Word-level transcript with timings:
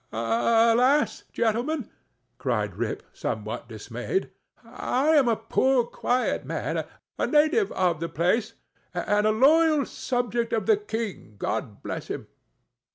"—"Alas! 0.11 1.25
gentlemen," 1.31 1.87
cried 2.39 2.73
Rip, 2.75 3.03
somewhat 3.13 3.69
dismayed, 3.69 4.31
"I 4.65 5.09
am 5.09 5.27
a 5.27 5.35
poor 5.35 5.83
quiet 5.85 6.43
man, 6.43 6.87
a 7.19 7.27
native 7.27 7.71
of 7.73 7.99
the 7.99 8.09
place, 8.09 8.55
and 8.95 9.27
a 9.27 9.31
loyal 9.31 9.85
subject 9.85 10.53
of 10.53 10.65
the 10.65 10.77
king, 10.77 11.35
God 11.37 11.83
bless 11.83 12.07
him!" 12.07 12.25